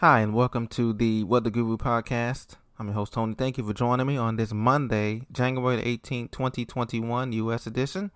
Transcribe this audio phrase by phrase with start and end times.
[0.00, 2.56] Hi, and welcome to the Weather Guru podcast.
[2.78, 3.34] I'm your host, Tony.
[3.34, 7.66] Thank you for joining me on this Monday, January 18th, 2021, U.S.
[7.66, 8.10] edition.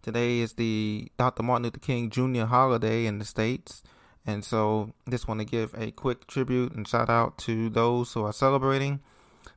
[0.00, 1.42] Today is the Dr.
[1.42, 2.44] Martin Luther King Jr.
[2.44, 3.82] holiday in the States.
[4.24, 8.24] And so, just want to give a quick tribute and shout out to those who
[8.24, 9.00] are celebrating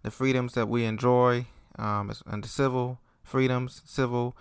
[0.03, 1.45] the freedoms that we enjoy
[1.79, 4.35] um, and the civil freedoms, civil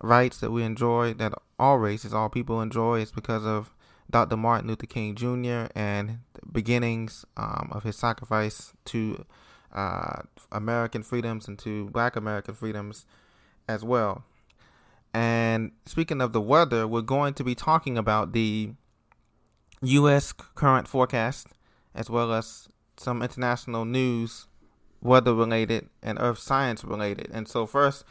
[0.00, 3.00] rights that we enjoy, that all races, all people enjoy.
[3.00, 3.74] It's because of
[4.10, 4.36] Dr.
[4.36, 5.66] Martin Luther King Jr.
[5.74, 9.24] and the beginnings um, of his sacrifice to
[9.72, 13.06] uh, American freedoms and to Black American freedoms
[13.68, 14.24] as well.
[15.12, 18.72] And speaking of the weather, we're going to be talking about the
[19.82, 20.32] U.S.
[20.32, 21.48] current forecast
[21.94, 24.46] as well as some international news,
[25.02, 27.30] weather related and earth science related.
[27.32, 28.04] And so, first,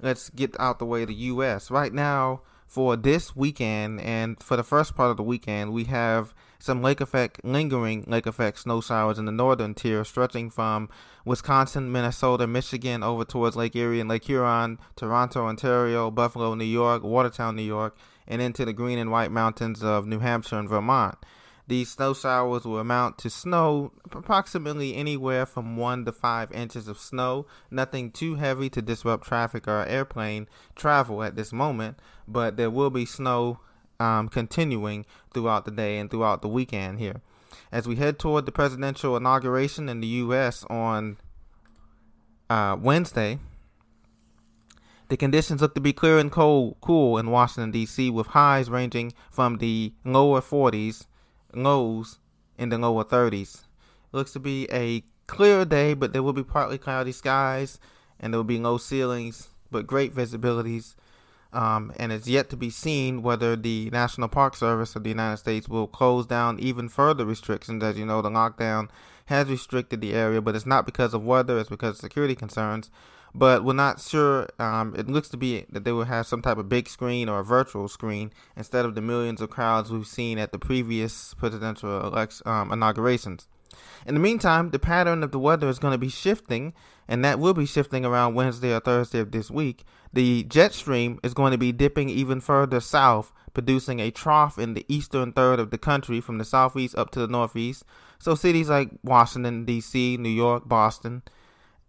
[0.00, 1.70] let's get out the way the U.S.
[1.70, 6.34] Right now, for this weekend and for the first part of the weekend, we have
[6.58, 10.90] some lake effect, lingering lake effect snow showers in the northern tier, stretching from
[11.24, 17.02] Wisconsin, Minnesota, Michigan over towards Lake Erie and Lake Huron, Toronto, Ontario, Buffalo, New York,
[17.02, 21.16] Watertown, New York, and into the green and white mountains of New Hampshire and Vermont.
[21.68, 26.98] These snow showers will amount to snow approximately anywhere from 1 to 5 inches of
[26.98, 27.44] snow.
[27.70, 32.88] Nothing too heavy to disrupt traffic or airplane travel at this moment, but there will
[32.88, 33.60] be snow
[34.00, 37.20] um, continuing throughout the day and throughout the weekend here.
[37.70, 40.64] As we head toward the presidential inauguration in the U.S.
[40.70, 41.18] on
[42.48, 43.40] uh, Wednesday,
[45.08, 49.12] the conditions look to be clear and cold, cool in Washington, D.C., with highs ranging
[49.30, 51.04] from the lower 40s
[51.54, 52.18] lows
[52.58, 53.62] in the lower 30s.
[54.12, 57.78] Looks to be a clear day, but there will be partly cloudy skies
[58.18, 60.94] and there will be low ceilings, but great visibilities.
[61.52, 65.38] Um, and it's yet to be seen whether the National Park Service of the United
[65.38, 67.82] States will close down even further restrictions.
[67.82, 68.88] As you know, the lockdown
[69.26, 72.90] has restricted the area, but it's not because of weather, it's because of security concerns
[73.34, 74.48] but we're not sure.
[74.58, 77.40] Um, it looks to be that they will have some type of big screen or
[77.40, 82.06] a virtual screen instead of the millions of crowds we've seen at the previous presidential
[82.06, 83.48] election, um, inaugurations.
[84.06, 86.72] In the meantime, the pattern of the weather is going to be shifting,
[87.06, 89.84] and that will be shifting around Wednesday or Thursday of this week.
[90.12, 94.74] The jet stream is going to be dipping even further south, producing a trough in
[94.74, 97.84] the eastern third of the country from the southeast up to the northeast.
[98.18, 101.22] So cities like Washington, D.C., New York, Boston,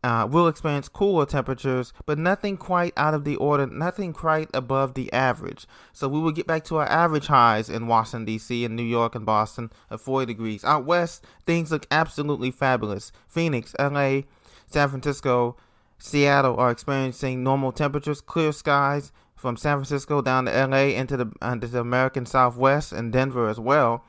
[0.04, 4.94] uh, will experience cooler temperatures, but nothing quite out of the order, nothing quite above
[4.94, 5.68] the average.
[5.92, 9.16] So we will get back to our average highs in Washington, D.C., and New York
[9.16, 10.64] and Boston of 40 degrees.
[10.64, 13.12] Out west, things look absolutely fabulous.
[13.28, 14.26] Phoenix, L.A.,
[14.68, 15.58] San Francisco,
[15.98, 21.32] Seattle are experiencing normal temperatures, clear skies from San Francisco down to LA into the,
[21.42, 24.04] into the American Southwest and Denver as well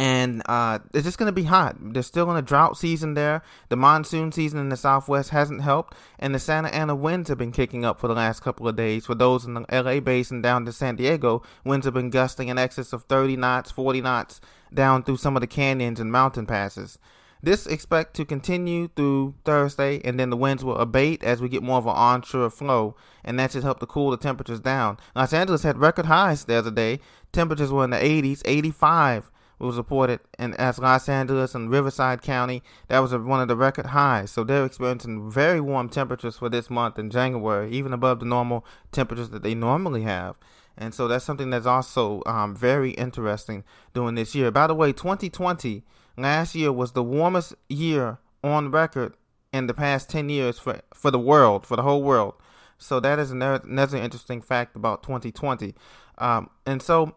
[0.00, 1.76] and uh, it's just going to be hot.
[1.78, 3.42] They're still in a drought season there.
[3.68, 7.52] The monsoon season in the southwest hasn't helped, and the Santa Ana winds have been
[7.52, 9.04] kicking up for the last couple of days.
[9.04, 12.56] For those in the LA basin down to San Diego, winds have been gusting in
[12.56, 14.40] excess of 30 knots, 40 knots
[14.72, 16.98] down through some of the canyons and mountain passes.
[17.42, 21.62] This expect to continue through Thursday, and then the winds will abate as we get
[21.62, 24.96] more of an onshore flow, and that should help to cool the temperatures down.
[25.14, 27.00] Los Angeles had record highs the other day.
[27.32, 32.62] Temperatures were in the 80s, 85 was reported in as Los Angeles and Riverside County.
[32.88, 34.30] That was a, one of the record highs.
[34.30, 38.64] So they're experiencing very warm temperatures for this month in January, even above the normal
[38.92, 40.36] temperatures that they normally have.
[40.76, 44.50] And so that's something that's also um, very interesting during this year.
[44.50, 45.84] By the way, 2020
[46.16, 49.14] last year was the warmest year on record
[49.52, 52.34] in the past 10 years for, for the world, for the whole world.
[52.78, 55.74] So that is another, another interesting fact about 2020.
[56.16, 57.14] Um, and so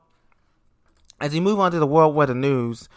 [1.23, 2.89] as you move on to the world weather news,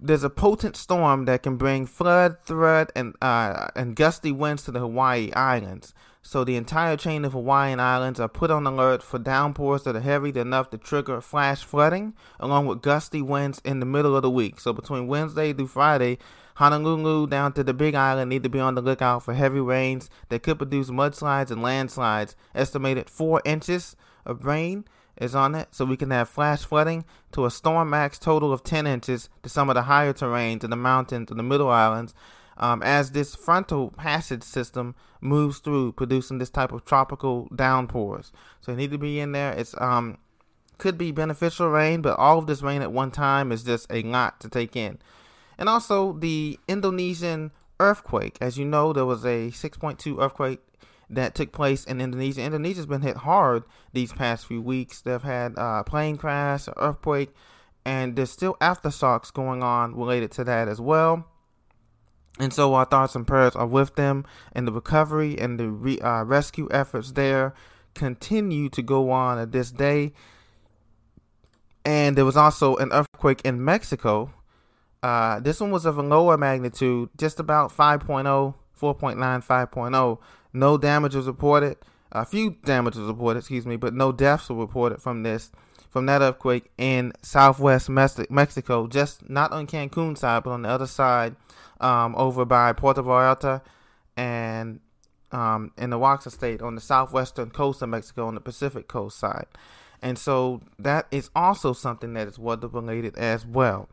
[0.00, 4.72] there's a potent storm that can bring flood, threat, and uh, and gusty winds to
[4.72, 5.94] the Hawaii Islands.
[6.20, 10.00] So the entire chain of Hawaiian islands are put on alert for downpours that are
[10.00, 14.30] heavy enough to trigger flash flooding, along with gusty winds in the middle of the
[14.30, 14.58] week.
[14.58, 16.18] So between Wednesday through Friday,
[16.56, 20.10] Honolulu down to the Big Island need to be on the lookout for heavy rains
[20.28, 22.34] that could produce mudslides and landslides.
[22.52, 23.94] Estimated four inches
[24.26, 24.86] of rain
[25.16, 28.64] is on it, so we can have flash flooding to a storm max total of
[28.64, 32.14] 10 inches to some of the higher terrains in the mountains and the middle islands.
[32.56, 38.30] Um, as this frontal passage system moves through, producing this type of tropical downpours.
[38.60, 39.52] So you need to be in there.
[39.52, 40.18] It's um
[40.78, 44.02] could be beneficial rain, but all of this rain at one time is just a
[44.02, 44.98] lot to take in.
[45.56, 48.38] And also the Indonesian earthquake.
[48.40, 50.60] As you know, there was a 6.2 earthquake
[51.14, 52.42] that took place in Indonesia.
[52.42, 55.00] Indonesia's been hit hard these past few weeks.
[55.00, 57.34] They've had uh, plane crash, earthquake,
[57.84, 61.26] and there's still aftershocks going on related to that as well.
[62.38, 66.00] And so our thoughts and prayers are with them, and the recovery and the re,
[66.00, 67.54] uh, rescue efforts there
[67.94, 70.12] continue to go on at this day.
[71.84, 74.32] And there was also an earthquake in Mexico.
[75.02, 80.18] Uh, this one was of a lower magnitude, just about 5.0, 4.9, 5.0.
[80.52, 81.76] No damage was reported.
[82.12, 85.50] A few damages reported, excuse me, but no deaths were reported from this,
[85.90, 90.86] from that earthquake in southwest Mexico, just not on Cancun side, but on the other
[90.86, 91.34] side,
[91.80, 93.62] um, over by Puerto Vallarta
[94.16, 94.80] and
[95.32, 99.18] um, in the Oaxaca state on the southwestern coast of Mexico on the Pacific coast
[99.18, 99.46] side.
[100.00, 103.88] And so that is also something that is weather related as well.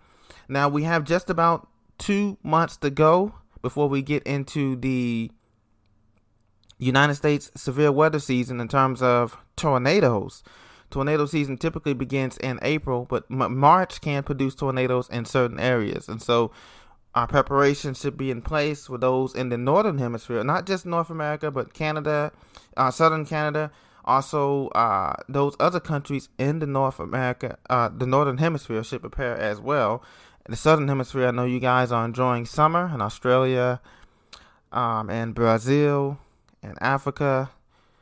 [0.48, 1.68] Now we have just about
[1.98, 5.32] two months to go before we get into the
[6.78, 10.44] United States severe weather season in terms of tornadoes.
[10.90, 16.10] Tornado season typically begins in April, but March can produce tornadoes in certain areas.
[16.10, 16.52] And so
[17.16, 21.10] our preparation should be in place for those in the northern hemisphere, not just North
[21.10, 22.32] America, but Canada,
[22.76, 23.72] uh, southern Canada,
[24.06, 29.38] also uh, those other countries in the North America, uh, the northern hemisphere should prepare
[29.38, 30.04] as well.
[30.52, 33.80] The southern hemisphere, I know you guys are enjoying summer in Australia
[34.74, 36.18] um, and Brazil
[36.62, 37.52] and Africa,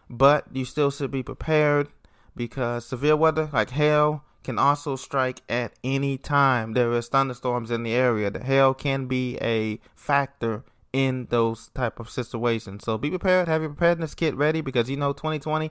[0.09, 1.89] but you still should be prepared
[2.35, 7.83] because severe weather like hail can also strike at any time there is thunderstorms in
[7.83, 8.31] the area.
[8.31, 12.83] The hail can be a factor in those type of situations.
[12.83, 15.69] So be prepared, have your preparedness kit ready because you know 2020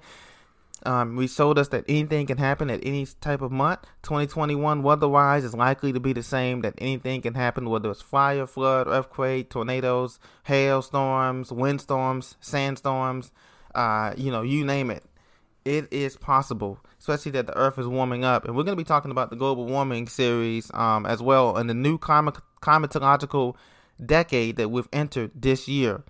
[0.85, 3.81] um, we showed us that anything can happen at any type of month.
[4.03, 6.61] 2021 weather-wise is likely to be the same.
[6.63, 13.33] That anything can happen, whether it's fire, flood, earthquake, tornadoes, hailstorms, windstorms, sandstorms,
[13.75, 15.05] uh, you know, you name it.
[15.65, 18.45] It is possible especially that the Earth is warming up.
[18.45, 21.67] And we're going to be talking about the global warming series um, as well in
[21.67, 23.55] the new climate, climatological
[24.05, 26.03] decade that we've entered this year.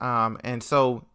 [0.00, 1.06] Um, and so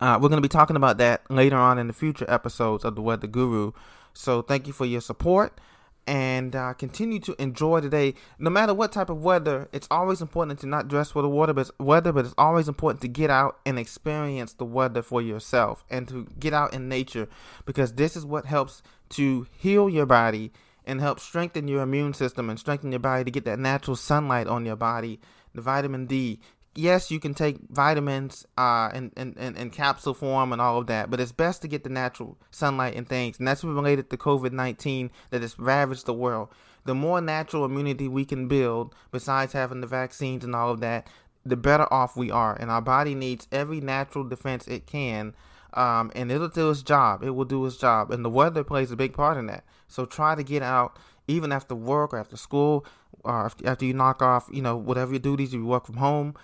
[0.00, 2.94] uh, we're going to be talking about that later on in the future episodes of
[2.94, 3.72] the Weather Guru.
[4.12, 5.60] So thank you for your support
[6.06, 8.14] and uh, continue to enjoy today.
[8.38, 11.52] No matter what type of weather, it's always important to not dress for the water,
[11.52, 12.12] but weather.
[12.12, 16.26] But it's always important to get out and experience the weather for yourself, and to
[16.38, 17.28] get out in nature,
[17.64, 20.52] because this is what helps to heal your body
[20.84, 24.46] and help strengthen your immune system and strengthen your body to get that natural sunlight
[24.46, 25.20] on your body,
[25.54, 26.40] the vitamin D,
[26.74, 31.10] yes, you can take vitamins uh, in, in, in, capsule form and all of that,
[31.10, 33.38] but it's best to get the natural sunlight and things.
[33.38, 36.48] And that's related to COVID 19 that has ravaged the world.
[36.84, 41.08] The more natural immunity we can build, besides having the vaccines and all of that,
[41.44, 42.54] the better off we are.
[42.54, 45.34] And our body needs every natural defense it can.
[45.74, 47.22] Um, and it'll do its job.
[47.22, 48.10] It will do its job.
[48.10, 49.64] And the weather plays a big part in that.
[49.88, 52.84] So try to get out, even after work or after school,
[53.22, 56.34] or after you knock off, you know, whatever your duties, if you work from home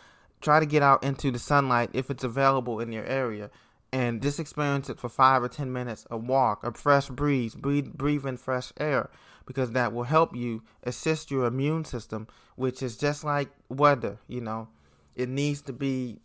[0.46, 3.50] try to get out into the sunlight if it's available in your area.
[3.92, 7.92] And just experience it for five or ten minutes a walk a fresh breeze breathe,
[7.92, 9.10] breathe in fresh air
[9.46, 12.26] because that will help you assist your immune system
[12.56, 14.68] which is just like weather you know.
[15.14, 16.20] It needs to be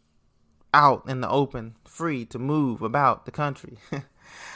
[0.74, 3.78] out in the open free to move about the country.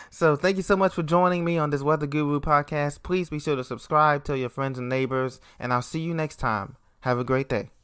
[0.09, 3.03] So thank you so much for joining me on this weather guru podcast.
[3.03, 6.37] Please be sure to subscribe tell your friends and neighbors and i'll see you next
[6.37, 6.77] time.
[7.01, 7.74] Have a great day